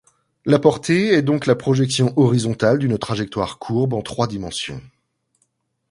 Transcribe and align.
La 0.47 0.57
portée 0.57 1.13
est 1.13 1.21
donc 1.21 1.45
la 1.45 1.55
projection 1.55 2.11
horizontale 2.17 2.79
d'une 2.79 2.97
trajectoire 2.97 3.59
courbe 3.59 3.93
en 3.93 4.01
trois 4.01 4.25
dimensions. 4.25 4.81